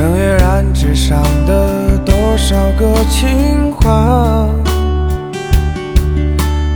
[0.00, 4.48] 曾跃然纸上的多少个情话，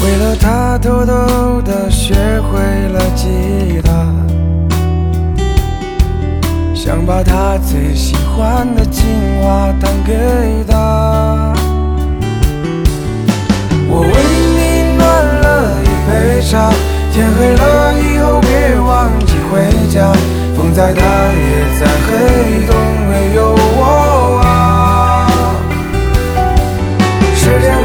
[0.00, 2.60] 为了他偷偷的学会
[2.92, 3.90] 了吉他，
[6.72, 9.04] 想把他最喜欢的情
[9.42, 10.14] 话弹给
[10.68, 11.52] 他。
[13.88, 14.12] 我为
[14.54, 15.02] 你暖
[15.42, 16.70] 了一杯茶，
[17.12, 20.08] 天黑了以后别忘记回家。
[20.56, 22.66] 风再大也在黑
[27.48, 27.77] ছেড়ে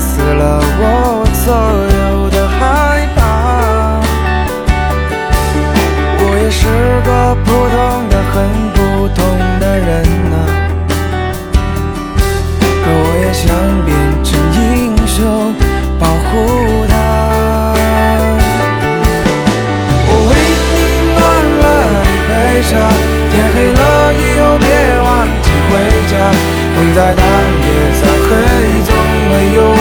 [0.00, 0.82] 死了我
[1.34, 3.20] 所有的害怕，
[6.18, 6.64] 我也是
[7.04, 7.08] 个
[7.44, 8.34] 普通的很
[8.72, 8.78] 普
[9.14, 9.18] 通
[9.60, 9.88] 的人
[10.30, 10.34] 呐，
[12.82, 13.44] 可我也想
[13.84, 13.88] 变
[14.24, 14.58] 成英
[15.06, 15.18] 雄
[15.98, 16.28] 保护
[16.88, 16.92] 她。
[20.08, 20.32] 我为
[20.72, 20.76] 你
[21.14, 21.20] 暖
[21.60, 21.64] 了
[22.08, 22.30] 一杯
[22.70, 22.72] 茶，
[23.30, 23.80] 天黑了
[24.14, 24.64] 以后别
[25.04, 25.08] 忘
[25.42, 25.70] 记回
[26.10, 26.12] 家，
[26.74, 27.22] 风再大
[27.60, 27.68] 也
[28.00, 28.30] 再黑
[28.82, 28.88] 总
[29.28, 29.79] 会有。